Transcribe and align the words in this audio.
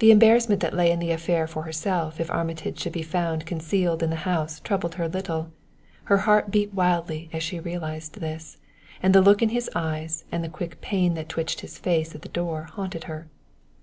The 0.00 0.10
embarrassment 0.10 0.60
that 0.60 0.74
lay 0.74 0.90
in 0.90 0.98
the 0.98 1.12
affair 1.12 1.46
for 1.46 1.62
herself 1.62 2.20
if 2.20 2.30
Armitage 2.30 2.78
should 2.78 2.92
be 2.92 3.00
found 3.02 3.46
concealed 3.46 4.02
in 4.02 4.10
the 4.10 4.14
house 4.28 4.60
troubled 4.60 4.96
her 4.96 5.08
little. 5.08 5.50
Her 6.04 6.18
heart 6.28 6.50
beat 6.50 6.74
wildly 6.74 7.30
as 7.32 7.42
she 7.42 7.58
realized 7.58 8.16
this; 8.20 8.58
and 9.02 9.14
the 9.14 9.22
look 9.22 9.40
in 9.40 9.48
his 9.48 9.70
eyes 9.74 10.24
and 10.30 10.44
the 10.44 10.50
quick 10.50 10.82
pain 10.82 11.14
that 11.14 11.30
twitched 11.30 11.60
his 11.62 11.78
face 11.78 12.14
at 12.14 12.20
the 12.20 12.28
door 12.28 12.64
haunted 12.74 13.04
her. 13.04 13.28